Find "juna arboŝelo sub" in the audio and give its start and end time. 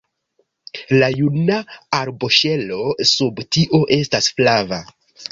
1.17-3.41